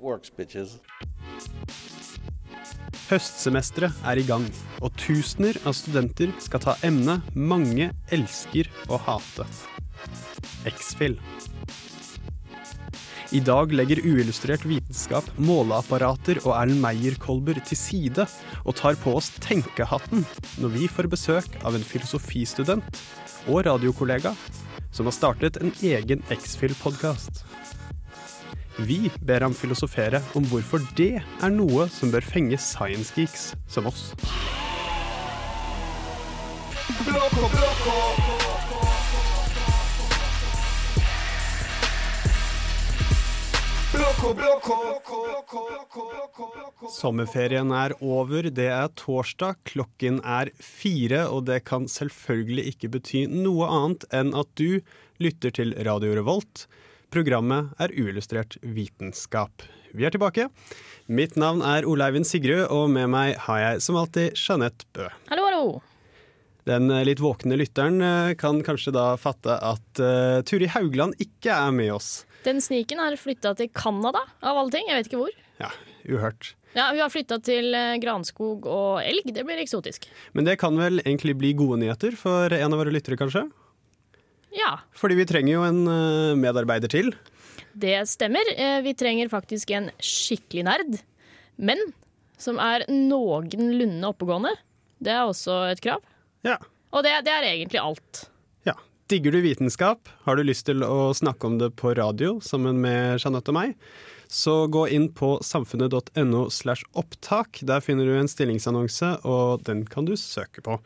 [0.00, 0.32] works.
[3.08, 4.44] Høstsemesteret er i gang,
[4.84, 9.46] og tusener av studenter skal ta emnet mange elsker å hate.
[10.68, 11.16] X-Fill.
[13.32, 18.24] I dag legger uillustrert vitenskap måleapparater og Erlend Meyer-kolber til side
[18.64, 20.24] og tar på oss tenkehatten
[20.62, 23.02] når vi får besøk av en filosofistudent
[23.48, 24.32] og radiokollega
[24.96, 27.47] som har startet en egen X-Fill-podkast.
[28.78, 33.88] Vi ber ham filosofere om hvorfor det er noe som bør fenge science geeks som
[33.90, 34.12] oss.
[46.94, 53.26] Sommerferien er over, det er torsdag, klokken er fire, og det kan selvfølgelig ikke bety
[53.26, 54.78] noe annet enn at du
[55.18, 56.68] lytter til Radio Revolt.
[57.08, 59.62] Programmet er uillustrert vitenskap.
[59.96, 60.50] Vi er tilbake.
[61.08, 65.06] Mitt navn er Oleivind Sigrud, og med meg har jeg som alltid Jeanette Bø.
[65.30, 65.62] Hallo, hallo.
[66.68, 71.54] Den eh, litt våkne lytteren eh, kan kanskje da fatte at uh, Turi Haugland ikke
[71.54, 72.26] er med oss.
[72.44, 74.90] Den sniken har flytta til Canada, av alle ting.
[74.90, 75.38] Jeg vet ikke hvor.
[75.62, 75.72] Ja,
[76.04, 76.52] uhørt.
[76.74, 77.72] Ja, Hun har flytta til
[78.04, 79.32] granskog og elg.
[79.32, 80.10] Det blir eksotisk.
[80.36, 83.46] Men det kan vel egentlig bli gode nyheter for en av våre lyttere, kanskje?
[84.56, 87.12] Ja, Fordi vi trenger jo en eh, medarbeider til.
[87.78, 88.48] det stemmer.
[88.56, 90.98] Eh, Vi trenger faktisk en skikkelig nerd.
[91.58, 91.78] Men
[92.38, 94.54] som er noenlunde oppegående.
[95.02, 96.00] Det er også et krav.
[96.46, 96.56] Ja.
[96.94, 98.24] Og det, det er egentlig alt.
[98.64, 98.74] ja.
[99.08, 100.08] Digger du vitenskap?
[100.26, 103.76] Har du lyst til å snakke om det på radio sammen med Jeanette og meg?
[104.28, 107.60] Så gå inn på samfunnet.no slash opptak.
[107.64, 110.76] Der finner du en stillingsannonse, og den kan du søke på.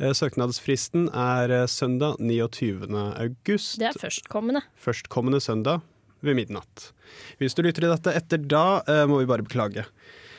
[0.00, 2.88] Eh, Søknadsfristen er eh, søndag 29.
[2.96, 3.76] august.
[3.82, 4.64] Det er førstkommende.
[4.80, 5.84] Førstkommende søndag
[6.24, 6.90] ved midnatt.
[7.36, 9.84] Hvis du lytter til dette etter da, eh, må vi bare beklage.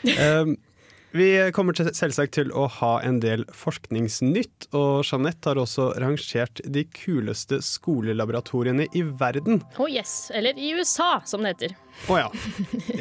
[1.15, 6.59] Vi kommer til, selvsagt til å ha en del forskningsnytt, og Jeanette har også rangert
[6.67, 9.61] de kuleste skolelaboratoriene i verden.
[9.79, 10.29] Oh yes.
[10.35, 11.77] Eller i USA, som det heter.
[12.11, 12.27] Å ja.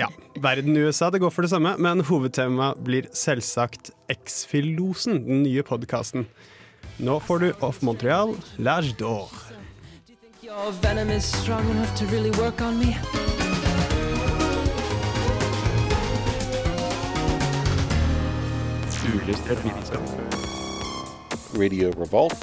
[0.04, 0.10] ja.
[0.38, 5.66] Verden i USA, det går for det samme, men hovedtemaet blir selvsagt X-Filosen, den nye
[5.66, 6.28] podkasten.
[7.02, 9.34] Nå får du Off Montreal, L'Age d'Or.
[10.46, 12.94] Your venom is strong enough to really work on me.
[19.26, 20.02] Uillustrert vitenskap.
[21.58, 22.38] Radio Revolt.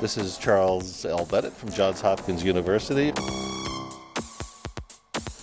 [0.00, 1.24] This is Charles L.
[1.30, 3.12] Bennett from Johns Hopkins University.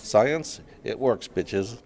[0.02, 1.78] Science, it works, bitches.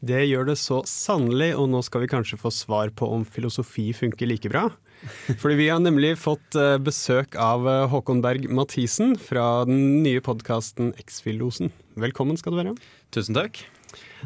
[0.00, 3.90] Det gjør det så sannelig, og nå skal vi kanskje få svar på om filosofi
[3.92, 4.70] funker like bra.
[5.42, 10.24] Fordi vi har nemlig fått eh, besøk av eh, Håkon Berg Mathisen fra den nye
[10.24, 11.74] podkasten X-Filosen.
[12.00, 12.76] Velkommen skal du være.
[13.12, 13.66] Tusen takk.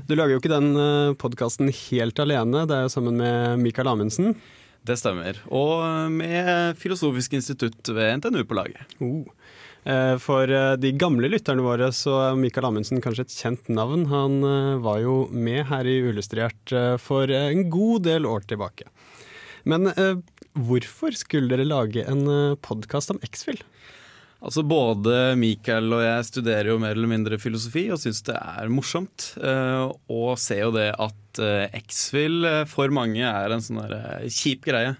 [0.07, 0.71] Du lager jo ikke den
[1.21, 4.35] podkasten helt alene, det er jo sammen med Mikael Amundsen.
[4.87, 5.39] Det stemmer.
[5.51, 8.85] Og med Filosofisk institutt ved NTNU på laget.
[9.03, 9.25] Oh.
[9.87, 14.07] Eh, For eh, de gamle lytterne våre så er Mikael Amundsen kanskje et kjent navn.
[14.11, 18.89] Han eh, var jo med her i Uillustrert eh, for en god del år tilbake.
[19.67, 20.19] Men eh,
[20.59, 22.27] hvorfor skulle dere lage en
[22.63, 23.59] podkast om X-Fill?
[24.45, 28.73] Altså Både Mikael og jeg studerer jo mer eller mindre filosofi og syns det er
[28.73, 29.31] morsomt.
[29.41, 33.81] eh, Og ser jo det at eh, X-Fill eh, for mange er en sånn
[34.29, 34.93] kjip greie.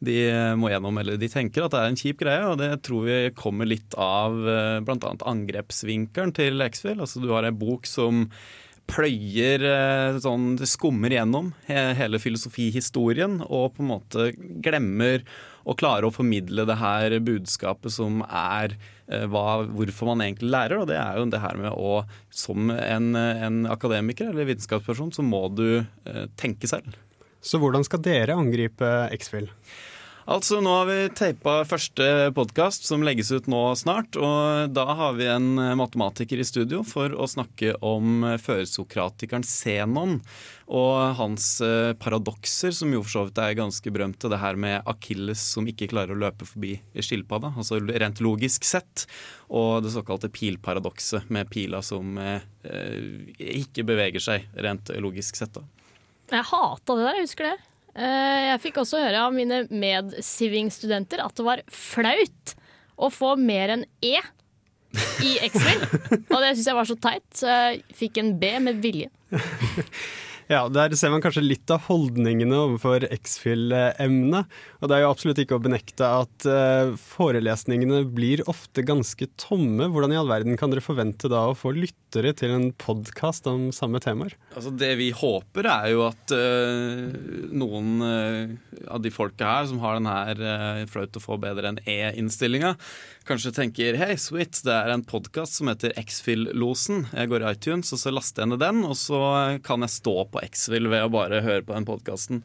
[0.00, 0.14] De
[0.54, 3.16] må gjennom, eller de tenker at det er en kjip greie, og det tror vi
[3.34, 4.36] kommer litt av
[4.86, 5.10] bl.a.
[5.26, 7.02] angrepsvinkelen til X-Fill.
[7.02, 8.28] Altså Du har en bok som
[8.88, 9.64] pløyer
[10.22, 14.28] sånn, skummer gjennom hele filosofihistorien, og på en måte
[14.64, 15.26] glemmer
[15.68, 18.74] å klare å formidle det her budskapet som er
[19.06, 20.80] eh, hva, hvorfor man egentlig lærer.
[20.80, 22.00] Og det er jo det her med å
[22.32, 26.96] som en, en akademiker eller vitenskapsperson, så må du eh, tenke selv.
[27.44, 29.50] Så hvordan skal dere angripe X-Fill?
[30.28, 32.04] Altså, Nå har vi teipa første
[32.36, 34.12] podkast som legges ut nå snart.
[34.20, 40.18] Og da har vi en matematiker i studio for å snakke om førsokratikeren Zenon
[40.68, 44.28] og hans eh, paradokser, som jo for så vidt er ganske berømte.
[44.28, 49.06] Det her med Akilles som ikke klarer å løpe forbi skilpadda, altså rent logisk sett.
[49.48, 52.44] Og det såkalte pilparadokset, med pila som eh,
[53.64, 55.56] ikke beveger seg rent logisk sett.
[55.56, 55.64] da.
[56.36, 57.56] Jeg hata det der, jeg husker det.
[57.98, 62.54] Eh, Jeg fikk også høre av mine medsiving-studenter at det var flaut
[62.98, 64.16] å få mer enn E
[65.22, 65.82] i X-Fill.
[66.30, 69.10] Og det syns jeg var så teit, så jeg fikk en B med vilje.
[70.48, 74.48] Ja, Der ser man kanskje litt av holdningene overfor X-Fill-emnet.
[74.80, 79.90] Og det er jo absolutt ikke å benekte at eh, forelesningene blir ofte ganske tomme.
[79.92, 83.68] Hvordan i all verden kan dere forvente da å få lyttere til en podkast om
[83.76, 84.38] samme temaer?
[84.54, 87.12] Altså Det vi håper, er jo at uh,
[87.52, 88.56] noen uh,
[88.88, 92.72] av de folka her som har den her uh, flaut å få bedre enn E-innstillinga,
[93.28, 97.04] kanskje tenker hei, sweet, det er en podkast som heter X-Fill-losen.
[97.12, 99.20] Jeg går i iTunes, og så laster jeg ned den, og så
[99.66, 102.42] kan jeg stå på X-Fill ved å bare høre på den podkasten.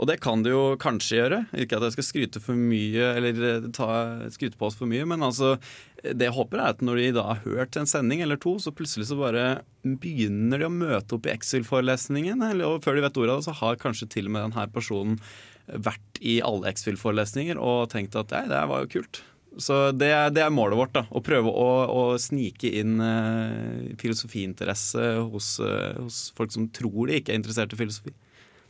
[0.00, 1.40] Og det kan du jo kanskje gjøre.
[1.60, 3.90] Ikke at jeg skal skryte for mye, eller eh, ta,
[4.32, 5.56] skryte på oss for mye, men altså
[6.00, 8.72] det jeg håper er at når de da har hørt en sending eller to, så
[8.72, 9.46] plutselig så bare
[9.84, 13.56] begynner de å møte opp i X-Fill-forelesningen, og før de vet ordet av det, så
[13.60, 15.18] har kanskje til og med denne personen
[15.70, 19.22] vært i alle X-Fill-forelesninger og tenkt at nei, det var jo kult.
[19.58, 20.92] Så det, er- det er målet vårt.
[20.94, 27.08] da, Å prøve å, å snike inn eh, filosofiinteresse hos, eh, hos folk som tror
[27.10, 28.12] de ikke er interessert i filosofi.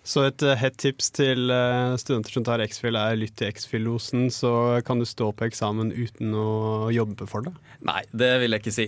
[0.03, 4.31] Så et eh, hett tips til eh, studenter som tar X-Fil er lytt til X-Fill-losen,
[4.33, 7.53] så kan du stå på eksamen uten å jobbe for det.
[7.85, 8.87] Nei, det vil jeg ikke si.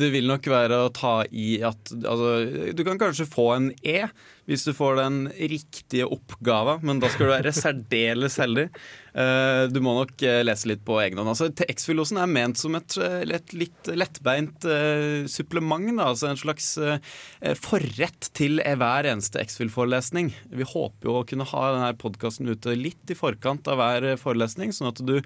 [0.00, 4.02] Det vil nok være å ta i at altså, Du kan kanskje få en E
[4.50, 8.66] hvis du får den riktige oppgava, men da skal du være særdeles heldig.
[9.14, 11.30] Eh, Du må nok eh, lese litt på egen hånd.
[11.30, 14.66] Altså, X-filosen er ment som et, eh, et litt lettbeint
[15.30, 15.86] supplement.
[16.00, 16.66] Da, altså en slags
[17.62, 20.32] forrett til hver eneste X-fil-forelesning.
[20.50, 24.74] Vi håper jo å kunne ha denne podkasten ute litt i forkant av hver forelesning,
[24.74, 25.20] sånn at du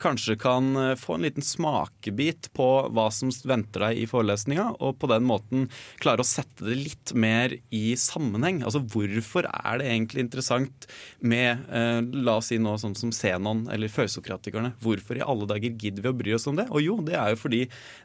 [0.00, 4.98] kanskje kan eh, få en liten smakebit på hva som venter deg i forelesninga, og
[5.00, 5.68] på den måten
[6.02, 8.62] klare å sette det litt mer i sammenheng.
[8.64, 10.88] Altså hvorfor er det egentlig interessant
[11.20, 14.74] med eh, la oss si noe sånn som Zenon eller førsokratikerne?
[14.84, 16.68] Hvorfor i alle dager gidder vi å bry oss om det?
[16.70, 17.62] Og jo, det er jo fordi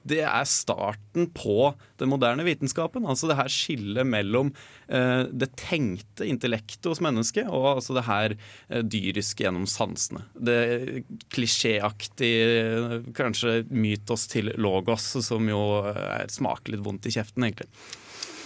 [0.08, 3.08] det er starten på den moderne vitenskapen.
[3.10, 4.54] Altså det her skillet mellom
[4.88, 10.26] eh, det tenkte intellektet hos mennesket og altså det her eh, dyriske gjennom sansene.
[10.36, 10.60] Det
[11.80, 17.70] klisjéaktige, kanskje mytos til logos, som jo er, smaker litt vondt i kjeften, egentlig.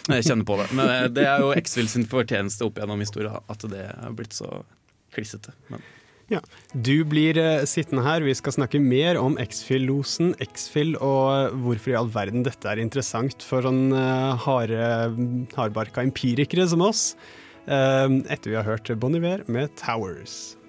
[0.09, 0.69] Jeg kjenner på det.
[0.75, 4.33] Men eh, det er jo X-Fill sin fortjeneste opp gjennom historien at det har blitt
[4.33, 4.63] så
[5.13, 5.53] klissete.
[5.69, 5.81] Men
[6.31, 6.39] Ja.
[6.73, 11.97] Du blir eh, sittende her, vi skal snakke mer om X-Fill-losen, X-Fill og hvorfor i
[11.99, 14.89] all verden dette er interessant for sånn hare,
[15.55, 17.13] hardbarka empirikere som oss,
[17.67, 20.62] eh, etter vi har hørt Bon Iver med 'Towers'.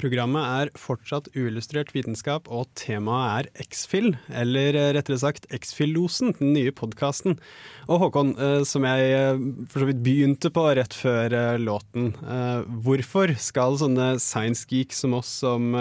[0.00, 6.54] Programmet er fortsatt uillustrert vitenskap, og temaet er X-Fill, eller eh, rettere sagt X-Fill-losen, den
[6.56, 7.36] nye podkasten.
[7.84, 12.14] Og Håkon, eh, som jeg eh, for så vidt begynte på rett før låten,
[12.84, 15.74] hvorfor skal sånne science geeks som oss, som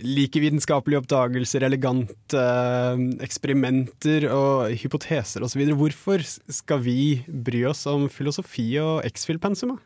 [0.00, 2.44] liker vitenskapelige oppdagelser, elegante
[3.24, 9.80] eksperimenter og hypoteser osv., hvorfor skal vi bry oss om filosofi og X-Fill-pensumet?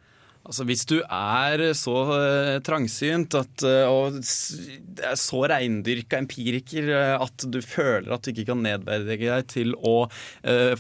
[0.44, 7.47] Altså Hvis du er så uh, trangsynt at, uh, og så reindyrka empiriker uh, at
[7.49, 9.97] du føler at du ikke kan nedverdige deg til å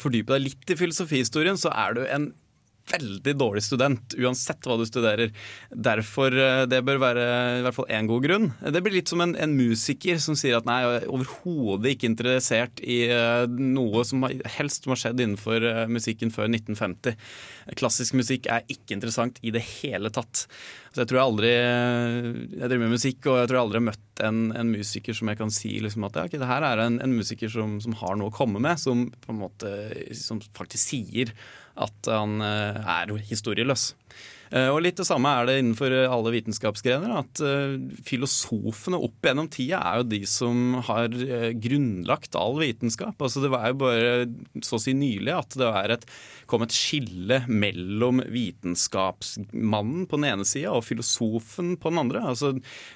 [0.00, 2.28] fordype deg litt i filosofihistorien, så er du en
[2.90, 5.32] veldig dårlig student, uansett hva du studerer.
[5.70, 7.24] Derfor, eh, Det bør være
[7.58, 8.52] i hvert fall én god grunn.
[8.60, 12.10] Det blir litt som en, en musiker som sier at nei, jeg er overhodet ikke
[12.10, 17.16] interessert i eh, noe som helst som har skjedd innenfor eh, musikken før 1950.
[17.76, 20.46] Klassisk musikk er ikke interessant i det hele tatt.
[20.94, 23.88] Så jeg tror jeg aldri Jeg driver med musikk, og jeg tror jeg aldri har
[23.88, 26.84] møtt en, en musiker som jeg kan si liksom at ja, okay, det her er
[26.84, 29.72] en, en musiker som, som har noe å komme med, som på en måte
[30.14, 31.32] Som faktisk sier
[31.76, 33.92] at han eh, er historieløs.
[34.54, 37.14] Eh, Og litt det samme er det innenfor alle vitenskapsgrener.
[37.24, 37.74] At eh,
[38.06, 43.18] filosofene opp gjennom tida er jo de som har eh, grunnlagt all vitenskap.
[43.18, 44.12] Altså Det var jo bare
[44.62, 46.06] så å si nylig at det er et,
[46.50, 52.24] kom et skille mellom vitenskapsmannen på den ene sida og filosofen på den andre.
[52.32, 52.54] Altså,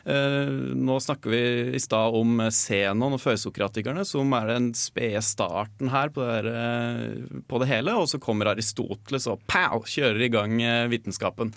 [0.09, 1.43] eh, nå snakker vi
[1.76, 7.43] i stad om Zenon og førsokratikerne, som er den spede starten her på det, her,
[7.49, 7.95] på det hele.
[7.99, 11.52] Og så kommer Aristoteles og pow, kjører i gang eh, vitenskapen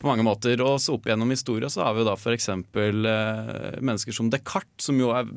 [0.00, 0.60] på mange måter.
[0.64, 2.50] Og så opp gjennom historia så har vi jo da f.eks.
[2.52, 5.28] Eh, mennesker som Descartes, som jo er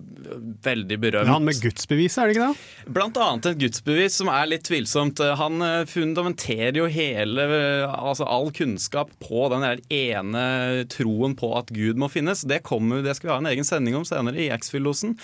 [0.65, 1.31] veldig berømt.
[1.31, 2.93] Han med gudsbeviset, er det ikke det?
[2.99, 5.23] Blant annet et gudsbevis som er litt tvilsomt.
[5.39, 7.45] Han eh, fundamenterer jo hele,
[7.91, 10.43] altså all kunnskap på den ene
[10.91, 12.45] troen på at Gud må finnes.
[12.47, 15.17] Det, kommer, det skal vi ha en egen sending om senere i X-filosen.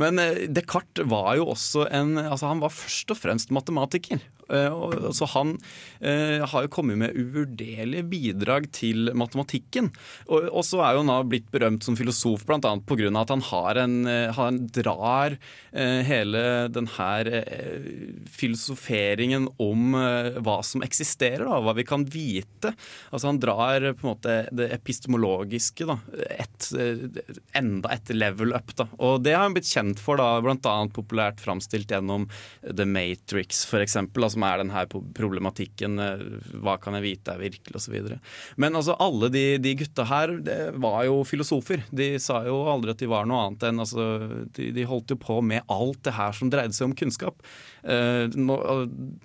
[0.00, 4.22] Men eh, Descartes var jo også en altså Han var først og fremst matematiker.
[4.50, 5.56] Eh, Så han
[6.00, 9.90] eh, har jo kommet med uvurderlige bidrag til matematikken.
[10.30, 12.58] Og, så er jo han blitt berømt som filosof bl.a.
[12.60, 13.10] pga.
[13.20, 15.38] at han har en, eh, han drar
[15.70, 16.40] hele
[16.72, 17.28] den her
[18.26, 22.72] filosoferingen om hva som eksisterer, da, hva vi kan vite.
[23.12, 25.98] Altså Han drar på en måte det epistemologiske da,
[26.42, 26.70] et,
[27.54, 28.74] enda et level up.
[28.74, 28.88] da.
[28.98, 30.74] Og det har han blitt kjent for, da, bl.a.
[30.90, 32.26] populært framstilt gjennom
[32.66, 33.96] The Matrix, f.eks.,
[34.40, 34.84] som er denne
[35.16, 36.22] problematikken eh,
[36.62, 37.96] hva kan jeg vite er virkelig, osv.
[38.60, 41.84] Men altså, alle de, de gutta her det var jo filosofer.
[41.90, 44.06] De sa jo aldri at de var noe annet enn altså,
[44.56, 47.44] de, de holdt jo på med alt det her som dreide seg om kunnskap.
[47.84, 48.32] Eh,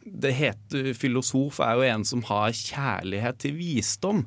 [0.05, 4.25] det heter Filosof er jo en som har kjærlighet til visdom.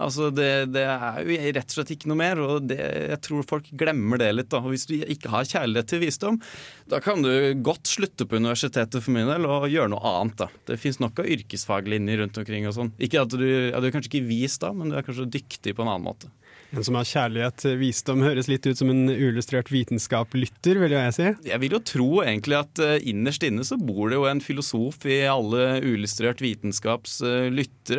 [0.00, 3.46] Altså det, det er jo rett og slett ikke noe mer, og det, jeg tror
[3.48, 4.50] folk glemmer det litt.
[4.52, 4.62] da.
[4.64, 6.40] Hvis du ikke har kjærlighet til visdom,
[6.90, 7.30] da kan du
[7.60, 10.38] godt slutte på universitetet for min del og gjøre noe annet.
[10.40, 10.48] da.
[10.70, 12.94] Det fins nok av yrkesfaglinjer rundt omkring og sånn.
[13.02, 15.76] Ikke at du, ja, du er kanskje ikke vis da, men du er kanskje dyktig
[15.76, 16.32] på en annen måte.
[16.70, 21.16] En som har kjærlighet til visdom, høres litt ut som en uillustrert vitenskap-lytter, vil jeg
[21.16, 21.28] si.
[21.48, 25.02] Jeg vil jo tro egentlig at eh, innerst inne så bor det jo en filosof
[25.10, 27.50] i alle uillustrert vitenskaps eh.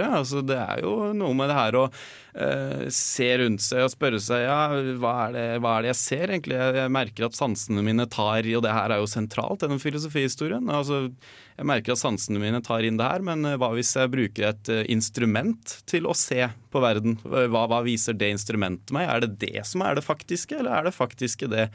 [0.07, 1.85] Altså det er jo noe med det her å
[2.33, 4.57] eh, se rundt seg og spørre seg ja,
[5.01, 6.57] hva er, det, hva er det jeg ser egentlig?
[6.59, 9.81] Jeg, jeg merker at sansene mine tar i, og det her er jo sentralt gjennom
[9.83, 10.71] filosofihistorien.
[10.71, 11.03] Altså,
[11.57, 14.50] jeg merker at sansene mine tar inn det her, men eh, hva hvis jeg bruker
[14.51, 17.17] et eh, instrument til å se på verden?
[17.23, 19.09] Hva, hva viser det instrumentet meg?
[19.09, 21.67] Er det det som er det faktiske, eller er det faktiske det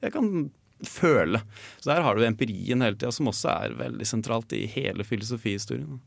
[0.00, 0.48] jeg kan
[0.86, 1.42] føle?
[1.78, 6.00] Så der har du empirien hele tida, som også er veldig sentralt i hele filosofihistorien.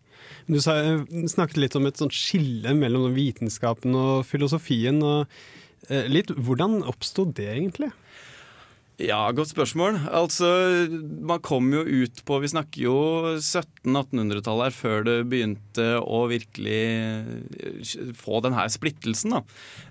[0.47, 5.01] Du snakket litt om et sånt skille mellom vitenskapen og filosofien.
[5.03, 5.27] og
[5.89, 7.91] eh, litt, Hvordan oppsto det egentlig?
[9.01, 9.95] Ja, godt spørsmål.
[10.13, 10.45] Altså,
[11.25, 12.97] man kom jo ut på Vi snakker jo
[13.39, 19.33] 1700-1800-tallet her, før det begynte å virkelig eh, få den her splittelsen.
[19.33, 19.41] da.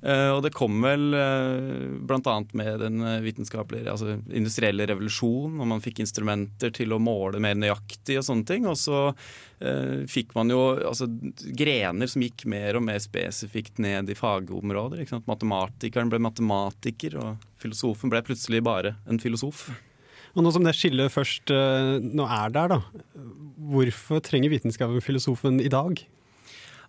[0.07, 2.37] Eh, Og det kom vel eh, bl.a.
[2.55, 8.21] med den vitenskapelige, altså industrielle revolusjonen, og man fikk instrumenter til å måle mer nøyaktig
[8.21, 8.71] og sånne ting.
[8.71, 9.09] Og så
[10.11, 11.07] fikk man jo altså,
[11.55, 15.05] grener som gikk mer og mer spesifikt ned i fagområder.
[15.29, 19.69] Matematikeren ble matematiker, og filosofen ble plutselig bare en filosof.
[20.33, 22.81] Og nå som det skillet først eh, nå er der, da.
[23.73, 26.01] Hvorfor trenger vitenskapen filosofen i dag?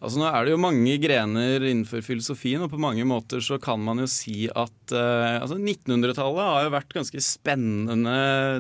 [0.04, 3.80] Altså Nå er det jo mange grener innenfor filosofien, og på mange måter så kan
[3.80, 8.18] man jo si at eh, altså 1900-tallet har jo vært ganske spennende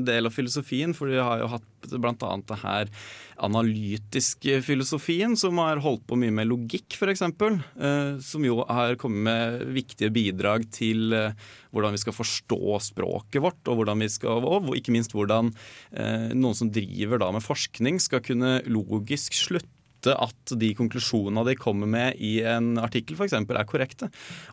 [0.07, 2.31] del av filosofien, for de har jo hatt bl.a.
[2.47, 2.93] det her
[3.43, 7.25] analytiske filosofien, som har holdt på mye med logikk, f.eks.
[7.25, 11.35] Eh, som jo har kommet med viktige bidrag til eh,
[11.73, 15.51] hvordan vi skal forstå språket vårt, og, vi skal, og ikke minst hvordan
[15.91, 19.73] eh, noen som driver da med forskning, skal kunne logisk slutte
[20.12, 23.36] at de konklusjonene de kommer med i en artikkel f.eks.
[23.38, 24.10] er korrekte.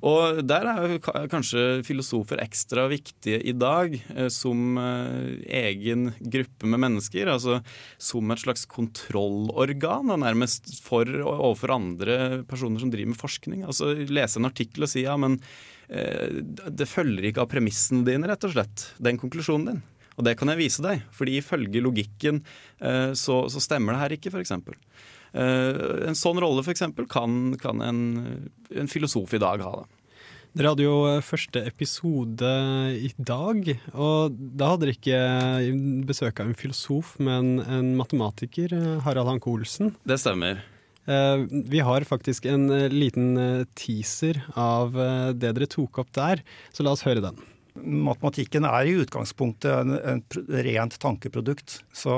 [0.06, 6.70] Og Der er jo kanskje filosofer ekstra viktige i dag eh, som eh, egen gruppe
[6.70, 7.30] med mennesker.
[7.32, 7.60] Altså
[7.98, 13.64] som et slags kontrollorgan, nærmest for overfor andre personer som driver med forskning.
[13.66, 15.38] Altså Lese en artikkel og si ja, men
[15.88, 18.90] eh, det følger ikke av premissene dine, rett og slett.
[19.02, 19.86] Den konklusjonen din.
[20.18, 22.42] Og det kan jeg vise deg, fordi ifølge logikken
[23.16, 24.52] så, så stemmer det her ikke, f.eks.
[25.34, 28.00] Uh, en sånn rolle for eksempel, kan, kan en,
[28.74, 29.72] en filosof i dag ha.
[29.82, 29.96] det.
[30.58, 32.48] Dere hadde jo eh, første episode
[32.98, 35.20] i dag, og da hadde dere ikke
[36.08, 39.92] besøk av en filosof, men en matematiker, eh, Harald Hanke Olsen.
[40.02, 40.64] Det stemmer.
[41.06, 46.10] Eh, Vi har faktisk en eh, liten eh, teaser av eh, det dere tok opp
[46.18, 46.42] der,
[46.74, 47.38] så la oss høre den.
[47.80, 50.24] Matematikken er i utgangspunktet en
[50.66, 51.80] rent tankeprodukt.
[51.92, 52.14] Så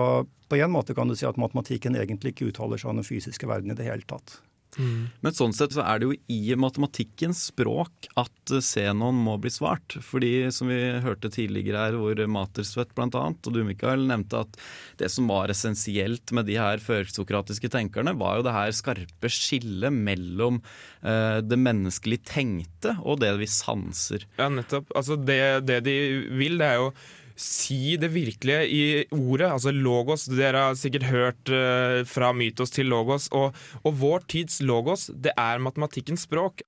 [0.49, 3.49] på en måte kan du si at matematikken egentlig ikke uttaler seg om den fysiske
[3.49, 4.41] verden i det hele tatt.
[4.79, 9.53] Men sånn sett så er det jo i matematikkens språk at eh, Zenon må bli
[9.53, 9.99] svart.
[10.05, 14.59] Fordi som vi hørte tidligere her, hvor Matersvedt annet, og du Mikael nevnte at
[15.01, 19.93] det som var essensielt med de her førsokratiske tenkerne, var jo det her skarpe skillet
[19.93, 20.63] mellom
[21.03, 24.25] eh, det menneskelig tenkte og det vi sanser.
[24.41, 24.93] Ja, nettopp.
[24.97, 25.99] Altså det, det de
[26.33, 26.93] vil, det er jo
[27.39, 28.83] si det virkelige i
[29.15, 30.27] ordet, altså logos.
[30.31, 33.29] Dere har sikkert hørt uh, fra mytos til logos.
[33.37, 36.65] Og, og vår tids logos, det er matematikkens språk.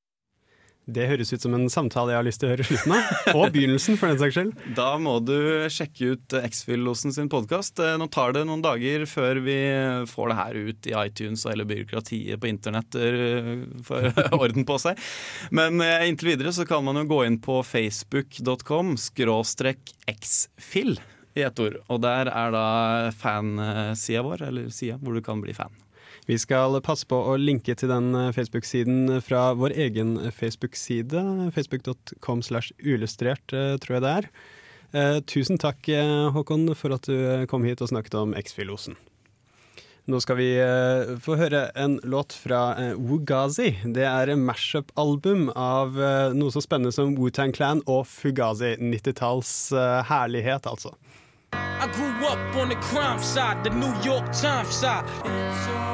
[0.84, 3.12] Det høres ut som en samtale jeg har lyst til å høre slutten av.
[3.32, 4.50] Og begynnelsen, for den saks skyld.
[4.78, 5.36] Da må du
[5.72, 7.80] sjekke ut X-Fill-losen sin podkast.
[8.00, 9.56] Nå tar det noen dager før vi
[10.10, 12.98] får det her ut i iTunes og hele byråkratiet på internett
[13.86, 15.00] for orden på seg.
[15.54, 20.98] Men inntil videre så kan man jo gå inn på facebook.com skråstrekk xfill
[21.34, 21.80] i ett ord.
[21.88, 22.66] Og der er da
[23.18, 25.72] fansida vår, eller sida hvor du kan bli fan.
[26.24, 31.20] Vi skal passe på å linke til den eh, Facebook-siden fra vår egen Facebook-side.
[31.52, 34.28] Facebook.com slash uillustrert, eh, tror jeg det er.
[34.94, 35.84] Eh, tusen takk,
[36.32, 38.96] Håkon, for at du kom hit og snakket om X-Filosen.
[40.08, 40.48] Nå skal vi
[41.24, 43.70] få høre en låt fra Wugazi.
[43.96, 45.96] Det er en mashup-album av
[46.36, 48.74] noe så spennende som Wu-Tang Clan og Fugazi.
[48.84, 49.72] 90-talls
[50.12, 50.92] herlighet, altså.
[51.56, 55.93] I grew up on the crime side, the New York Times side.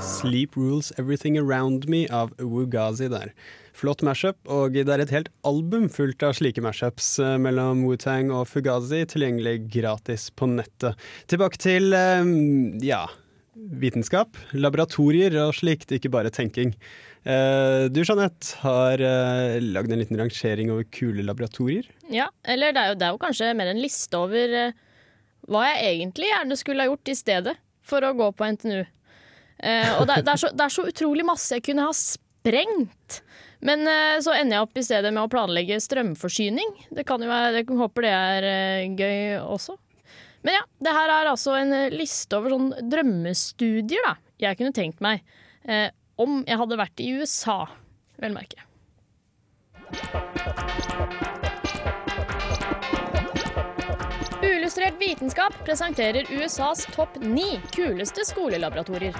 [0.00, 3.34] Sleep Rules Everything Around Me av Wugazi der.
[3.76, 8.32] Flott mashup, og det er et helt album fullt av slike mashups eh, mellom Wu-Tang
[8.32, 10.96] og Fugazi, tilgjengelig gratis på nettet.
[11.28, 12.32] Tilbake til, eh,
[12.88, 13.04] ja,
[13.84, 16.72] vitenskap, laboratorier og slikt, ikke bare tenking.
[17.28, 18.96] Eh, du Jeanette har
[19.60, 21.84] lagd en liten rangering over kule laboratorier.
[22.08, 24.72] Ja, eller det er jo, det er jo kanskje mer en liste over
[25.48, 27.56] hva jeg egentlig gjerne skulle ha gjort i stedet
[27.88, 28.80] for å gå på NTNU.
[29.98, 33.22] og det, det, er så, det er så utrolig masse jeg kunne ha sprengt.
[33.60, 36.74] Men uh, så ender jeg opp i stedet med å planlegge strømforsyning.
[36.94, 39.76] Det kan jo være, Jeg håper det er uh, gøy også.
[40.46, 44.76] Men ja, det her er altså en uh, liste over sånn drømmestudier da, jeg kunne
[44.76, 45.26] tenkt meg.
[46.18, 47.58] om jeg hadde vært i USA,
[48.22, 48.62] vel merke.
[54.68, 59.14] Uillustrert vitenskap presenterer USAs topp ni kuleste skolelaboratorier.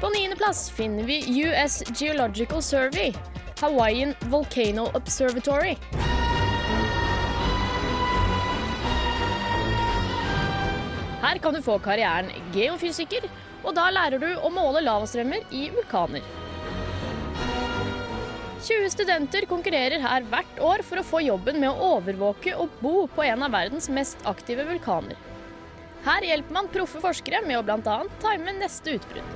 [0.00, 3.12] På niendeplass finner vi US Geological Survey,
[3.60, 5.76] Hawaiian Volcano Observatory.
[11.22, 13.26] Her kan du få karrieren geofysiker,
[13.64, 16.43] og da lærer du å måle lavastrømmer i vulkaner.
[18.64, 23.04] 20 studenter konkurrerer her hvert år for å få jobben med å overvåke og bo
[23.12, 25.18] på en av verdens mest aktive vulkaner.
[26.04, 27.96] Her hjelper man proffe forskere med å bl.a.
[28.24, 29.28] time neste utbrudd.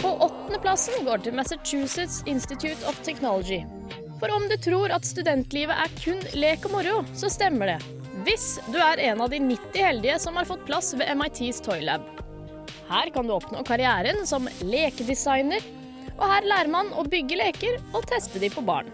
[0.00, 3.60] På åttendeplassen går til Massachusetts Institute of Technology.
[4.18, 7.97] For om du tror at studentlivet er kun lek og moro, så stemmer det.
[8.28, 11.80] Hvis du er en av de 90 heldige som har fått plass ved MITs Toy
[11.80, 12.02] Lab.
[12.90, 15.64] Her kan du oppnå karrieren som lekedesigner,
[16.18, 18.92] og her lærer man å bygge leker og teste de på barn.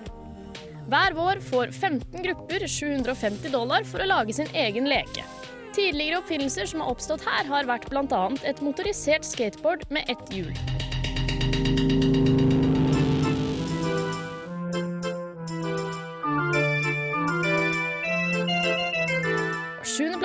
[0.86, 5.26] Hver vår får 15 grupper 750 dollar for å lage sin egen leke.
[5.74, 8.24] Tidligere oppfinnelser som har oppstått her, har vært bl.a.
[8.46, 10.83] et motorisert skateboard med ett hjul.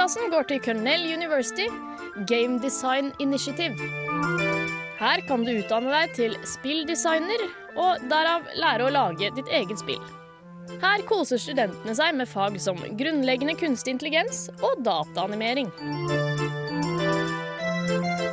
[0.09, 1.67] Sjuendeplassen går til Cornell University
[2.25, 3.75] Game Design Initiative.
[4.97, 7.43] Her kan du utdanne deg til spilldesigner,
[7.77, 10.01] og derav lære å lage ditt eget spill.
[10.81, 15.69] Her koser studentene seg med fag som grunnleggende kunstig intelligens og dataanimering.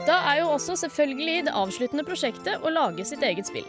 [0.09, 3.69] Da er jo også selvfølgelig det avsluttende prosjektet å lage sitt eget spill.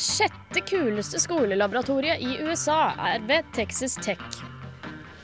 [0.00, 4.22] Det sjette kuleste skolelaboratoriet i USA er ved Texas Tech.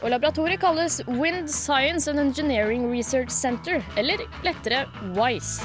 [0.03, 4.83] Og laboratoriet kalles Wind Science and Engineering Research Center, eller lettere
[5.17, 5.65] WISE.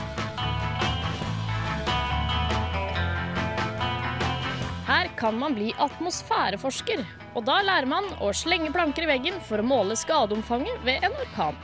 [4.88, 7.04] Her kan man bli atmosfæreforsker,
[7.36, 11.20] og da lærer man å slenge planker i veggen for å måle skadeomfanget ved en
[11.26, 11.60] orkan.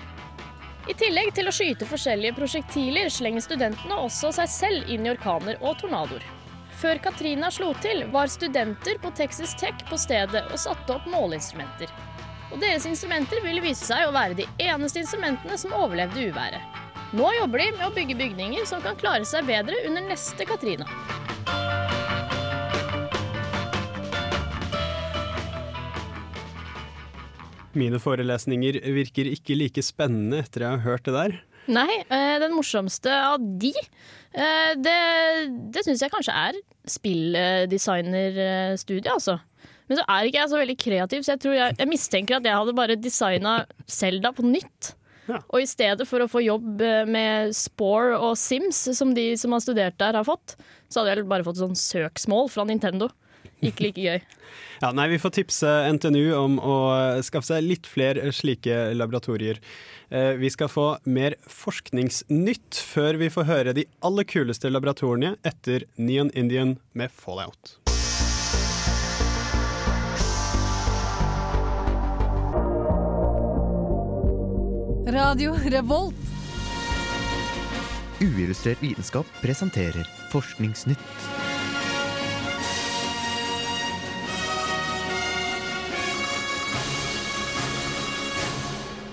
[0.91, 5.55] I tillegg til å skyte forskjellige prosjektiler slenger studentene også seg selv inn i orkaner
[5.63, 6.27] og tornadoer.
[6.77, 11.89] Før Katrina slo til, var studenter på Texas Tech på stedet og satte opp måleinstrumenter.
[12.53, 16.77] Og deres instrumenter ville vise seg å være de eneste instrumentene som overlevde uværet.
[17.17, 20.85] Nå jobber de med å bygge bygninger som kan klare seg bedre under neste Katrina.
[27.77, 31.39] Mine forelesninger virker ikke like spennende etter jeg har hørt det der.
[31.67, 33.73] Nei, eh, den morsomste av de,
[34.33, 34.99] eh, det,
[35.73, 36.53] det syns jeg kanskje er
[36.87, 39.39] spilldesignerstudiet, altså.
[39.87, 42.45] Men så er ikke jeg så veldig kreativ, så jeg, tror jeg, jeg mistenker at
[42.47, 43.53] jeg hadde bare designa
[43.87, 44.81] Selda på nytt.
[45.27, 45.41] Ja.
[45.51, 49.51] Og i stedet for å få jobb eh, med Spore og Sims, som de som
[49.55, 50.55] har studert der, har fått,
[50.87, 53.07] så hadde jeg bare fått sånn søksmål fra Nintendo.
[53.61, 54.19] Ikke like gøy.
[54.77, 56.73] Ja, nei, Vi får tipse NTNU om å
[57.25, 59.57] skaffe seg litt flere slike laboratorier.
[60.13, 65.87] Eh, Vi skal få mer forskningsnytt før vi får høre de aller kuleste laboratoriene etter
[65.97, 67.79] Neon Indian med Fallout.
[75.07, 76.15] Radio Revolt.
[78.21, 81.46] Uillustrert vitenskap presenterer Forskningsnytt.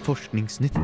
[0.04, 0.76] Forskningsnytt.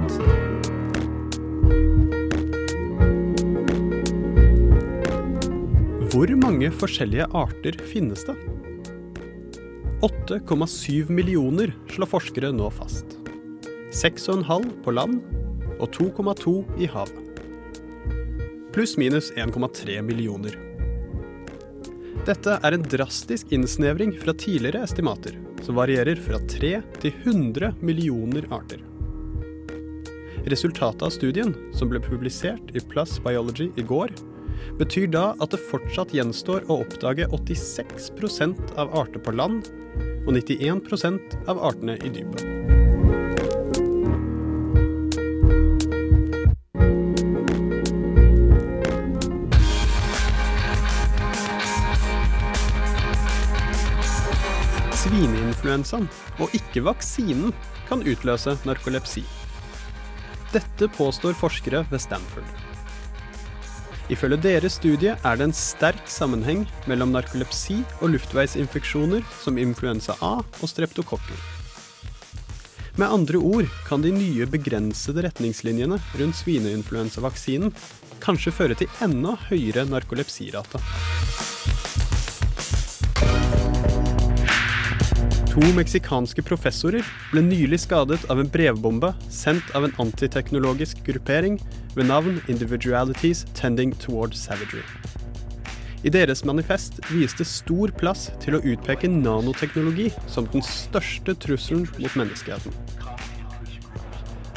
[6.11, 8.35] Hvor mange forskjellige arter finnes det?
[10.03, 13.19] 8,7 millioner slår forskere nå fast.
[13.93, 15.21] 6,5 på land
[15.77, 17.41] og 2,2 i havet.
[18.73, 20.57] Pluss-minus 1,3 millioner.
[22.27, 28.49] Dette er en drastisk innsnevring fra tidligere estimater, som varierer fra 3 til 100 millioner
[28.53, 28.90] arter.
[30.51, 34.11] Resultatet av studien, som ble publisert i Plus Biology i går,
[34.81, 39.69] betyr da at det fortsatt gjenstår å oppdage 86% av arter på land
[40.27, 42.43] og 91% av artene i dypet.
[54.99, 56.11] Svineinfluensaen,
[56.43, 57.55] og ikke vaksinen,
[57.87, 59.23] kan utløse narkolepsi.
[60.51, 62.47] Dette påstår forskere ved Stanford.
[64.11, 70.41] Ifølge deres studie er det en sterk sammenheng mellom narkolepsi og luftveisinfeksjoner som influensa A
[70.43, 71.39] og streptokokker.
[72.99, 77.71] Med andre ord kan de nye begrensede retningslinjene rundt svineinfluensavaksinen
[78.21, 80.83] kanskje føre til enda høyere narkolepsirate.
[85.51, 91.57] To meksikanske professorer ble nylig skadet av en brevbombe sendt av en antiteknologisk gruppering
[91.97, 94.85] ved navn Individualities Tending Toward Savagery.
[96.07, 101.89] I deres manifest vies det stor plass til å utpeke nanoteknologi som den største trusselen
[101.99, 102.71] mot menneskeheten.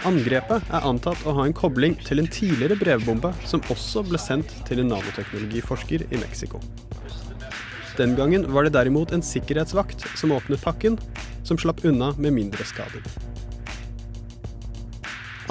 [0.05, 4.53] Angrepet er antatt å ha en kobling til en tidligere brevbombe som også ble sendt
[4.69, 6.61] til en nanoteknologiforsker i Mexico.
[7.97, 10.97] Den gangen var det derimot en sikkerhetsvakt som åpnet pakken,
[11.43, 13.05] som slapp unna med mindre skader.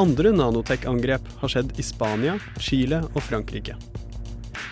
[0.01, 3.77] Andre nanotech-angrep har skjedd i Spania, Chile og Frankrike.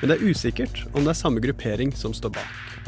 [0.00, 2.86] Men det er usikkert om det er samme gruppering som står bak.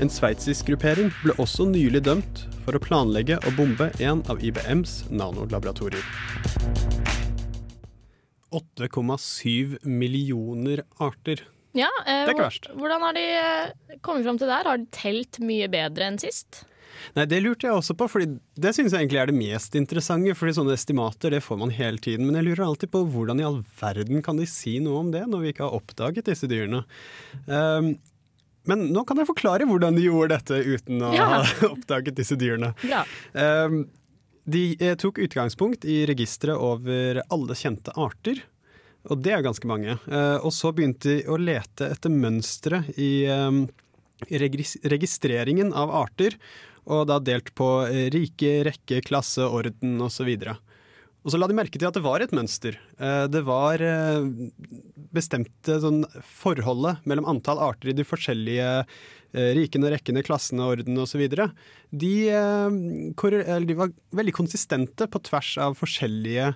[0.00, 5.06] En sveitsisk gruppering ble også nylig dømt for å planlegge å bombe en av IBMs
[5.10, 6.04] nanolaboratorier.
[8.54, 11.42] 8,7 millioner arter.
[11.76, 12.70] Ja, eh, Det er ikke verst.
[12.76, 14.70] Hvordan har de eh, kommet fram til det her?
[14.72, 16.64] Har de telt mye bedre enn sist?
[17.14, 20.32] Nei, Det lurte jeg også på, for det syns jeg egentlig er det mest interessante.
[20.34, 23.44] fordi sånne estimater det får man hele tiden, men jeg lurer alltid på hvordan i
[23.46, 26.84] all verden kan de si noe om det, når vi ikke har oppdaget disse dyrene.
[27.46, 27.98] Um,
[28.66, 31.26] men nå kan jeg forklare hvordan de gjorde dette uten å Ja.
[31.36, 32.72] ha oppdaget disse dyrene.
[33.36, 33.84] Um,
[34.48, 38.40] de eh, tok utgangspunkt i registeret over alle kjente arter.
[39.06, 39.98] Og det er ganske mange.
[40.10, 43.26] Eh, og så begynte de å lete etter mønstre i,
[44.32, 46.38] regis registreringen av arter.
[46.86, 50.32] Og da delt på eh, rike, rekke, klasse, orden osv.
[51.26, 52.78] Og så la de merke til at det var et mønster.
[52.98, 53.82] Eh, Det var
[55.16, 58.72] bestemte sånn forholdet mellom antall arter i de forskjellige
[59.36, 61.22] rikene, rekkene, klassene, orden osv.
[61.28, 66.54] De, de var veldig konsistente på tvers av forskjellige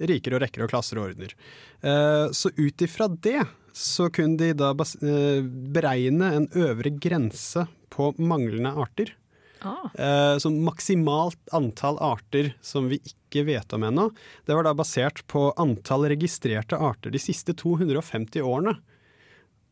[0.00, 1.34] riker og rekker og klasser og ordener.
[1.82, 3.42] Eh, Så ut ifra det
[3.76, 9.12] så kunne de da eh, beregne en øvre grense på manglende arter.
[9.60, 9.88] Ah.
[9.94, 14.10] Eh, Så maksimalt antall arter som vi ikke vet om ennå,
[14.46, 18.78] det var da basert på antall registrerte arter de siste 250 årene.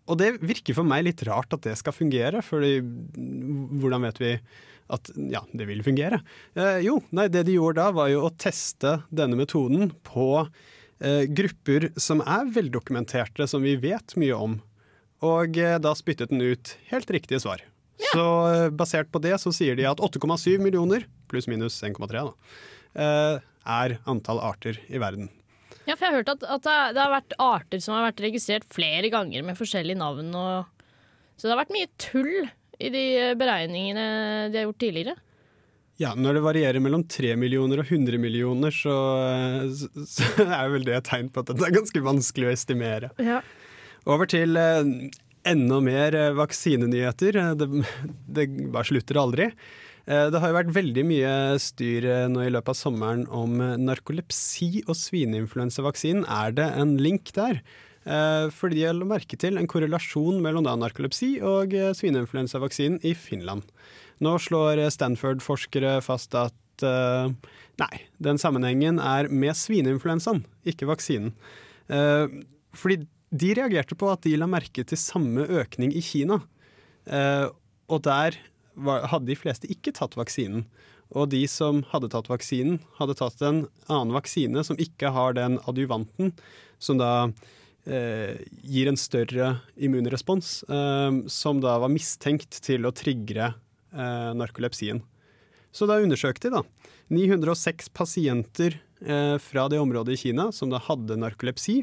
[0.04, 2.76] Og det virker for meg litt rart at det skal fungere, fordi
[3.80, 4.32] hvordan vet vi
[4.92, 6.20] at ja, det vil fungere?
[6.52, 11.24] Eh, jo, nei, det de gjorde da var jo å teste denne metoden på eh,
[11.32, 14.58] grupper som er veldokumenterte, som vi vet mye om.
[15.24, 17.64] Og eh, da spyttet den ut helt riktige svar.
[18.10, 22.34] Så eh, basert på det så sier de at 8,7 millioner, pluss minus 1,3 da,
[22.94, 25.30] eh, er antall arter i verden.
[25.84, 28.64] Ja, for jeg har hørt at, at det, har vært arter som har vært registrert
[28.72, 30.30] flere ganger med forskjellige navn.
[30.32, 30.86] Og,
[31.36, 32.32] så det har vært mye tull
[32.82, 33.04] i de
[33.38, 34.06] beregningene
[34.50, 35.16] de har gjort tidligere.
[36.00, 38.94] Ja, når det varierer mellom 3 millioner og 100 millioner, så,
[39.78, 43.12] så, så er vel det et tegn på at det er ganske vanskelig å estimere.
[43.22, 43.42] Ja.
[44.10, 44.82] Over til eh,
[45.46, 47.38] enda mer eh, vaksinenyheter.
[47.40, 47.68] Eh, Det,
[48.40, 49.50] det bare slutter aldri.
[50.04, 53.56] Eh, Det har jo vært veldig mye styr eh, nå i løpet av sommeren om
[53.64, 56.26] eh, narkolepsi og svineinfluensavaksinen.
[56.28, 57.64] Er det en link der?
[58.04, 63.64] Fordi jeg la merke til en korrelasjon mellom da narkolepsi og svineinfluensavaksinen i Finland.
[64.20, 71.32] Nå slår Stanford-forskere fast at nei, den sammenhengen er med svineinfluensaen, ikke vaksinen.
[71.88, 72.98] Fordi
[73.32, 76.42] de reagerte på at de la merke til samme økning i Kina.
[77.08, 78.36] Og der
[78.76, 80.66] hadde de fleste ikke tatt vaksinen.
[81.14, 85.60] Og de som hadde tatt vaksinen, hadde tatt en annen vaksine som ikke har den
[85.68, 86.32] adjuvanten,
[86.82, 87.28] som da
[87.86, 95.04] eh, gir en større immunrespons, eh, som da var mistenkt til å trigge eh, narkolepsien.
[95.74, 96.64] Så da undersøkte de da
[97.12, 101.82] 906 pasienter eh, fra det området i Kina som da hadde narkolepsi,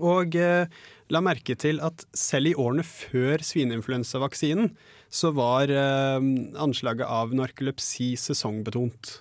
[0.00, 0.66] og eh,
[1.12, 4.72] la merke til at selv i årene før svineinfluensavaksinen,
[5.14, 6.18] så var eh,
[6.58, 9.20] anslaget av narkolepsi sesongbetont.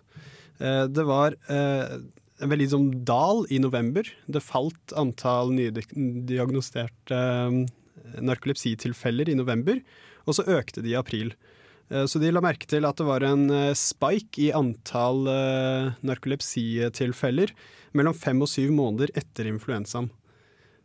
[0.63, 1.97] Eh, det var eh,
[2.41, 4.07] en veldig sånn dal i november.
[4.25, 7.59] Det falt antall nydiagnosterte eh,
[8.23, 9.83] narkolepsitilfeller i november,
[10.25, 11.35] og så økte de i april.
[11.91, 13.45] Eh, Så de la merke til at det var en
[13.77, 15.27] spike i antall
[16.01, 17.53] narkolepsitilfeller
[17.93, 20.09] mellom fem og syv måneder etter influensaen.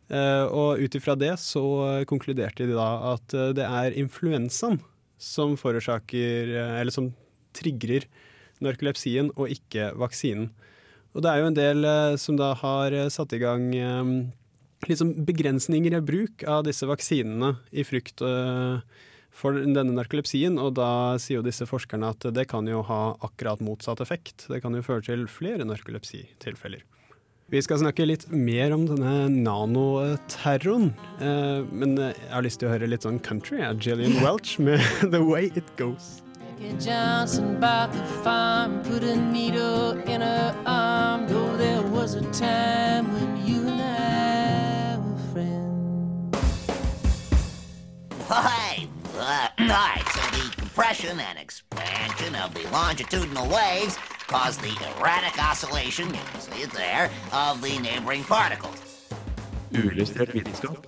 [0.09, 1.61] Eh, Og ut ifra det så
[2.09, 4.79] konkluderte de da at eh, det er influensaen
[5.21, 7.11] som forårsaker, eh, eller som
[7.53, 8.07] trigger
[8.63, 10.49] narkolepsien, og ikke vaksinen.
[11.13, 11.87] Og det er jo en del
[12.21, 13.71] som da har satt i gang
[14.85, 21.39] liksom begrensninger i bruk av disse vaksinene i frykt for denne narkolepsien, og da sier
[21.39, 24.45] jo disse forskerne at det kan jo ha akkurat motsatt effekt.
[24.51, 26.85] Det kan jo føre til flere narkolepsitilfeller.
[27.49, 32.73] Vi skal snakke litt mer om denne nanoterroren, eh, men jeg har lyst til å
[32.75, 34.77] høre litt sånn country av Gillian Welch med
[35.13, 36.21] The Way It Goes.
[36.77, 41.25] Johnson bought the farm, put a needle in her arm.
[41.27, 46.37] Though there was a time when you and I were friends.
[48.27, 48.87] Hi.
[49.17, 50.18] Uh, the
[50.79, 53.95] compression and expansion of the longitudinal waves
[54.27, 58.79] cause the erratic oscillation, you can see it there, of the neighboring particles.
[59.73, 60.87] Uillustrert vitenskap.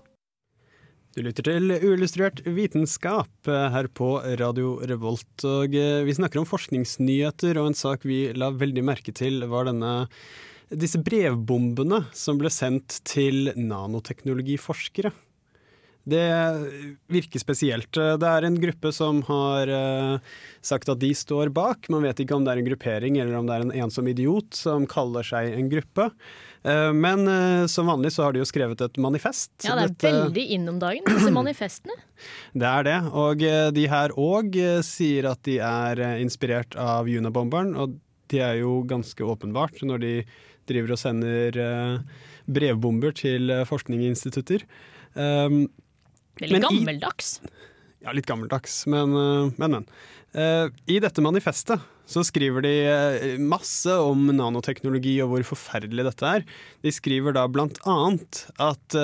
[1.11, 5.43] Du lytter til Uillustrert vitenskap her på Radio Revolt.
[5.43, 9.67] Og eh, vi snakker om forskningsnyheter, og en sak vi la veldig merke til, var
[9.67, 10.07] denne
[10.71, 15.11] disse brevbombene som ble sendt til nanoteknologiforskere.
[16.03, 16.25] Det
[17.13, 17.91] virker spesielt.
[17.93, 20.31] Det er en gruppe som har eh,
[20.65, 21.89] sagt at de står bak.
[21.93, 24.57] Man vet ikke om det er en gruppering eller om det er en ensom idiot
[24.57, 26.07] som kaller seg en gruppe.
[26.65, 29.51] Eh, men eh, som vanlig så har de jo skrevet et manifest.
[29.61, 31.97] Ja, det er Dette- veldig inn om dagen, disse manifestene.
[32.63, 33.45] det er det, og
[33.77, 37.99] de her òg sier at de er inspirert av Junabomberen, og
[38.33, 40.15] de er jo ganske åpenbart når de
[40.69, 41.57] driver og sender
[42.49, 44.63] brevbomber til forskningsinstitutter.
[45.17, 45.65] Um,
[46.39, 47.39] Veldig men i- gammeldags.
[48.01, 49.71] ja, litt gammeldags, men, eh, men.
[49.71, 49.85] men.
[50.33, 56.23] Eh, I dette manifestet så skriver de eh, masse om nanoteknologi og hvor forferdelig dette
[56.37, 56.45] er.
[56.81, 58.95] De skriver da blant annet at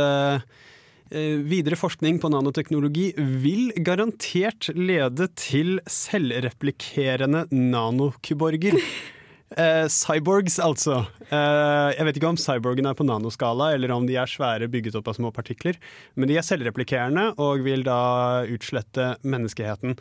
[1.07, 8.75] videre forskning på nanoteknologi vil garantert lede til selvreplikerende nanokuborger.
[9.55, 11.05] Eh, cyborgs, altså.
[11.29, 14.97] Eh, jeg vet ikke om cyborgen er på nanoskala, eller om de er svære bygget
[14.99, 15.79] opp av små partikler.
[16.19, 19.95] Men de er selvreplikerende og vil da utslette menneskeheten.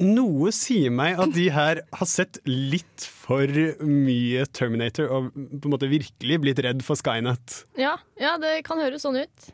[0.00, 3.44] Noe sier meg at de her har sett litt for
[3.84, 7.64] mye Terminator og på en måte virkelig blitt redd for Skynet.
[7.76, 9.50] Ja, ja, det kan høres sånn ut.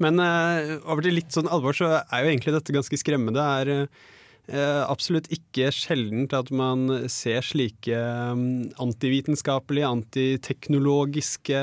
[0.00, 3.36] Men eh, over til litt sånn alvor så er jo egentlig dette ganske skremmende.
[3.36, 4.04] Det er eh,
[4.46, 7.98] absolutt ikke sjeldent at man ser slike
[8.38, 11.62] mm, antivitenskapelige, antiteknologiske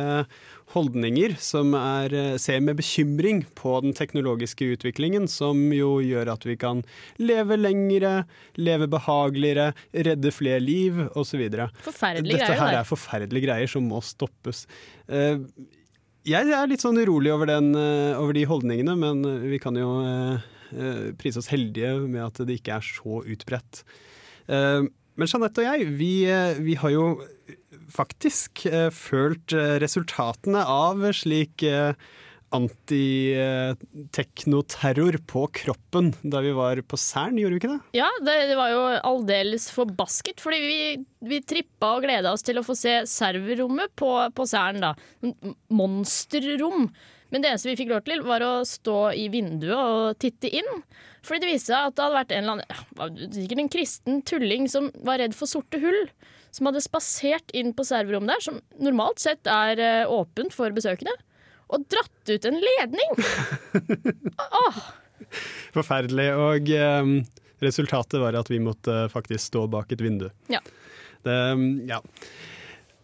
[0.73, 6.47] holdninger som er, eh, ser med bekymring på den teknologiske utviklingen, som jo gjør at
[6.47, 6.83] vi kan
[7.21, 8.25] leve lengre,
[8.57, 11.45] leve behageligere, redde flere liv osv.
[11.85, 14.65] Forferdelige Dette her er forferdelige greier som må stoppes.
[15.07, 15.37] Eh,
[16.23, 19.89] jeg er litt sånn urolig over, den, eh, over de holdningene, men vi kan jo
[20.07, 20.52] eh, eh,
[21.19, 23.73] prise oss heldige med at det ikke er så utbredt.
[24.47, 24.81] Eh,
[25.15, 27.03] Men Jeanette og jeg, vi, eh, vi har jo
[27.93, 31.93] faktisk eh, følt eh, resultatene av slik eh,
[32.53, 37.79] antiteknoterror på kroppen da vi var på Cern, gjorde vi ikke det?
[37.97, 40.77] Ja, det, det var jo aldeles forbasket, fordi vi,
[41.29, 44.91] vi trippa og gleda oss til å få se serverrommet på, på Cern, da.
[45.73, 46.89] Monsterrom.
[47.33, 50.69] Men det eneste vi fikk lov til, var å stå i vinduet og titte inn.
[51.25, 52.63] Fordi det viste seg at det hadde vært en eller
[53.01, 56.01] annen, sikkert en kristen tulling som var redd for sorte hull.
[56.53, 61.15] Som hadde spasert inn på serverrommet der, som normalt sett er eh, åpent for besøkende.
[61.73, 63.15] Og dratt ut en ledning!
[64.61, 64.83] Åh,
[65.73, 66.27] Forferdelig.
[66.37, 67.11] Og eh,
[67.63, 70.27] resultatet var at vi måtte faktisk stå bak et vindu.
[70.51, 70.61] Ja.
[71.23, 71.39] Det,
[71.89, 71.99] ja.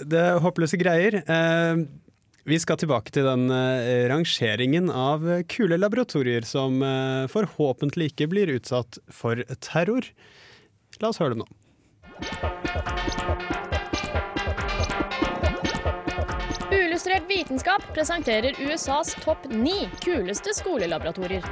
[0.03, 1.21] det er håpløse greier.
[1.23, 1.83] Eh,
[2.49, 8.49] vi skal tilbake til den eh, rangeringen av kule laboratorier som eh, forhåpentlig ikke blir
[8.55, 10.07] utsatt for terror.
[11.03, 11.49] La oss høre det nå.
[16.73, 21.45] Illustrert vitenskap presenterer USAs topp ni kuleste skolelaboratorier.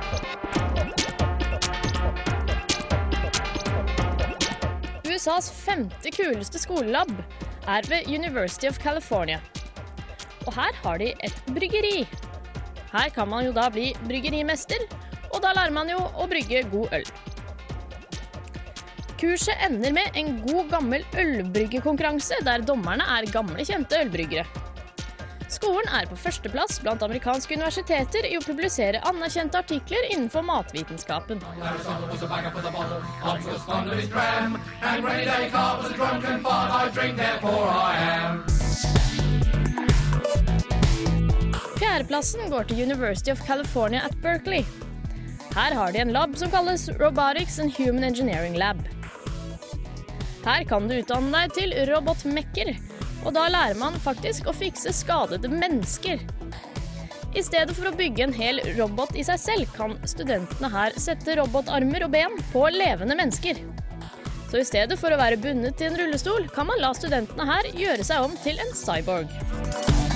[5.06, 7.14] USAs femte kuleste skolelab
[7.68, 9.40] er ved University of California.
[10.48, 12.08] Og her har de et bryggeri.
[12.94, 14.86] Her kan man jo da bli bryggerimester,
[15.34, 17.10] og da lærer man jo å brygge god øl.
[19.18, 24.46] Kurset ender med en god gammel ølbryggekonkurranse, der dommerne er gamle, kjente ølbryggere.
[25.48, 31.40] Skolen er på førsteplass blant amerikanske universiteter i å publisere anerkjente artikler innenfor matvitenskapen.
[41.78, 44.63] Fjerdeplassen går til University of California at Berkeley.
[45.54, 48.82] Her har de en lab som kalles Robotics and Human Engineering Lab.
[50.46, 52.72] Her kan du utdanne deg til robotmekker,
[53.26, 56.24] og da lærer man faktisk å fikse skadede mennesker.
[57.38, 61.38] I stedet for å bygge en hel robot i seg selv, kan studentene her sette
[61.38, 63.62] robotarmer og ben på levende mennesker.
[64.50, 67.70] Så i stedet for å være bundet til en rullestol, kan man la studentene her
[67.76, 70.07] gjøre seg om til en cyborg.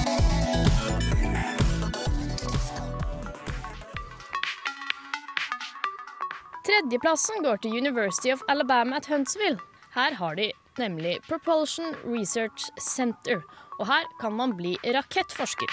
[6.82, 9.60] Tredjeplassen går til University of Alabama at Huntsville.
[9.94, 10.48] Her har de
[10.80, 13.44] nemlig Propulsion Research Center,
[13.78, 15.70] og her kan man bli rakettforsker.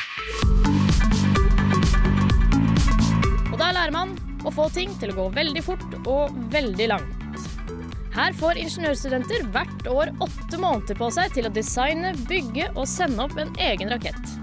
[3.49, 4.13] Og der lærer man
[4.45, 7.41] å få ting til å gå veldig fort og veldig langt.
[8.13, 13.25] Her får ingeniørstudenter hvert år åtte måneder på seg til å designe, bygge og sende
[13.25, 14.37] opp en egen rakett.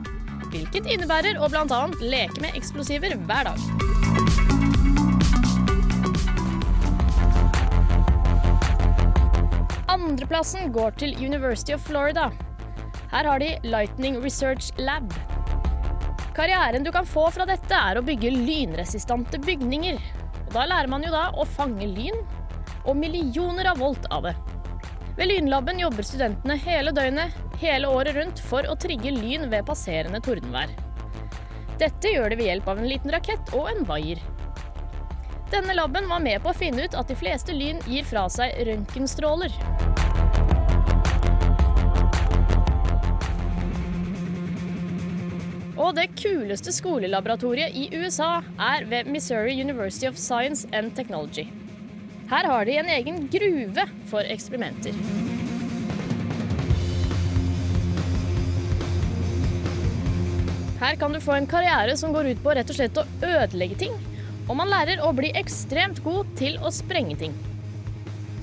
[0.49, 1.83] Hvilket innebærer å bl.a.
[2.01, 3.94] leke med eksplosiver hver dag.
[9.95, 12.25] Andreplassen går til University of Florida.
[13.13, 15.13] Her har de Lightning Research Lab.
[16.35, 20.01] Karrieren du kan få fra dette, er å bygge lynresistante bygninger.
[20.47, 22.19] Og da lærer man jo da å fange lyn,
[22.83, 24.35] og millioner av volt av det.
[25.15, 30.19] Ved Lynlaben jobber studentene hele døgnet, hele året rundt, for å trigge lyn ved passerende
[30.19, 30.75] tordenvær.
[31.79, 34.19] Dette gjør de ved hjelp av en liten rakett og en vaier.
[35.51, 38.55] Denne laben var med på å finne ut at de fleste lyn gir fra seg
[38.65, 39.53] røntgenstråler.
[45.75, 51.45] Og det kuleste skolelaboratoriet i USA er ved Missouri University of Science and Technology.
[52.31, 54.97] Her har de en egen gruve for eksperimenter.
[60.81, 63.77] Her kan du få en karriere som går ut på rett og slett å ødelegge
[63.85, 63.93] ting,
[64.45, 67.33] og man lærer å bli ekstremt god til å sprenge ting.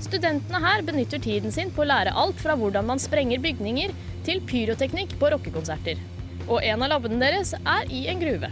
[0.03, 4.39] Studentene her benytter tiden sin på å lære alt fra hvordan man sprenger bygninger, til
[4.47, 5.99] pyroteknikk på rockekonserter.
[6.47, 8.51] Og en av labbene deres er i en gruve.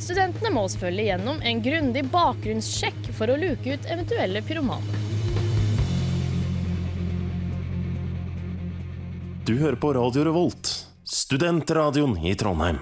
[0.00, 4.96] Studentene må selvfølgelig gjennom en grundig bakgrunnssjekk for å luke ut eventuelle pyromaner.
[9.44, 10.72] Du hører på Radio Revolt,
[11.04, 12.80] studentradioen i Trondheim.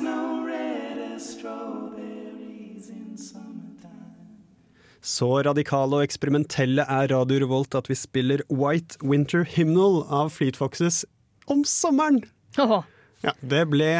[0.00, 4.46] Snow red as strawberries in summertime.
[5.04, 10.56] Så radikale og eksperimentelle er Radio Revolt at vi spiller White Winter Hymnal av Fleet
[10.56, 11.02] Foxes
[11.52, 12.22] om sommeren.
[12.56, 13.90] Ja, Det ble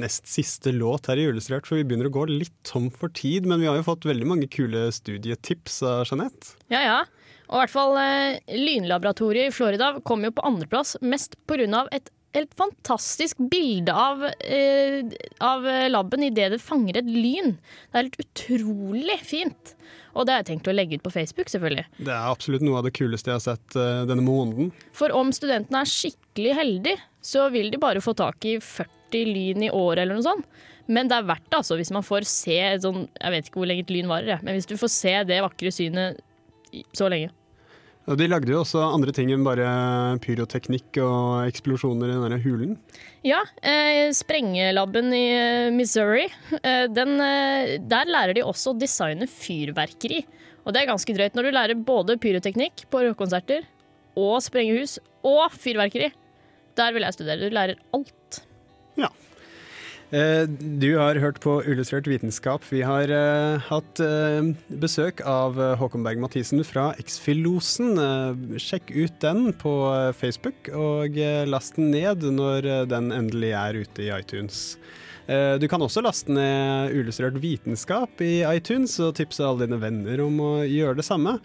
[0.00, 3.44] nest siste låt her i Illustrert, for vi begynner å gå litt tom for tid.
[3.44, 6.56] Men vi har jo fått veldig mange kule studietips av Jeanette.
[6.72, 7.00] Ja, ja.
[7.48, 11.84] Og i hvert fall eh, Lynlaboratoriet i Florida kom jo på andreplass, mest pga.
[11.92, 15.08] et helt fantastisk bilde av, eh,
[15.44, 17.56] av laben idet det fanger et lyn.
[17.56, 19.74] Det er helt utrolig fint.
[20.18, 21.84] Og det har jeg tenkt å legge ut på Facebook, selvfølgelig.
[22.00, 24.72] Det er absolutt noe av det kuleste jeg har sett eh, denne måneden.
[24.96, 29.68] For om studentene er skikkelig heldige, så vil de bare få tak i 40 lyn
[29.68, 30.48] i året eller noe sånt.
[30.88, 33.68] Men det er verdt det, altså, hvis man får se sånn Jeg vet ikke hvor
[33.68, 36.22] lenge et lyn varer, jeg, men hvis du får se det vakre synet
[36.96, 37.30] så lenge.
[38.16, 39.68] De lagde jo også andre ting enn bare
[40.24, 42.76] pyroteknikk og eksplosjoner i den der hulen.
[43.26, 46.24] Ja, eh, sprengelaben i eh, Missouri,
[46.62, 50.22] eh, den, eh, der lærer de også å designe fyrverkeri.
[50.64, 53.68] Og det er ganske drøyt når du lærer både pyroteknikk på rockekonserter
[54.16, 54.96] og sprengehus
[55.26, 56.08] og fyrverkeri.
[56.78, 57.44] Der vil jeg studere.
[57.44, 58.40] Du lærer alt.
[58.96, 59.27] Eh,
[60.10, 62.64] Du har hørt på Illustrert vitenskap.
[62.72, 64.46] Vi har eh, hatt eh,
[64.80, 67.90] besøk av eh, Håkon Berg Mathisen fra X-Filosen.
[68.00, 73.12] Eh, sjekk ut den på eh, Facebook, og eh, last den ned når eh, den
[73.12, 74.78] endelig er ute i iTunes.
[75.28, 80.24] Eh, Du kan også laste ned Illustrert vitenskap i iTunes og tipse alle dine venner
[80.24, 81.36] om å gjøre det samme.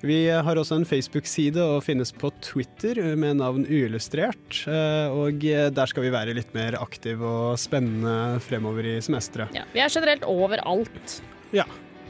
[0.00, 4.62] Vi har også en Facebook-side og finnes på Twitter med navn Uillustrert.
[4.66, 5.42] eh, Og
[5.76, 9.52] der skal vi være litt mer aktive og spennende fremover i semesteret.
[9.52, 11.20] Ja, vi er generelt overalt.
[11.52, 11.66] Ja.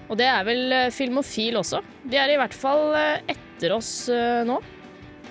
[0.08, 1.82] Og det er vel eh, Filmofil også.
[2.06, 4.08] De er i hvert fall eh, etter oss
[4.46, 4.60] nå.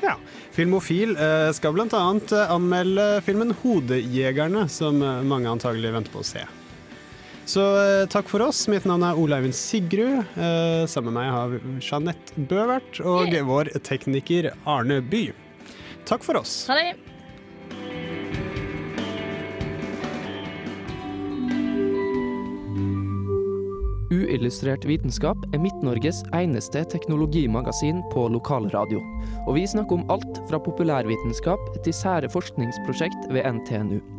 [0.04, 0.18] Ja.
[0.56, 1.16] Filmofil
[1.56, 1.88] skal bl.a.
[2.48, 6.44] anmelde filmen 'Hodejegerne', som mange antagelig venter på å se.
[7.50, 8.68] Så eh, takk for oss.
[8.70, 10.22] Mitt navn er Ole Eivind Sigrud.
[10.38, 15.30] Eh, sammen med meg har vi Jeanette Bøvert og vår tekniker Arne By.
[16.10, 16.68] Takk for oss.
[16.70, 16.92] Ha det!
[24.10, 29.02] Uillustrert vitenskap er Midt-Norges eneste teknologimagasin på lokalradio.
[29.48, 34.19] Og vi snakker om alt fra populærvitenskap til sære forskningsprosjekt ved NTNU.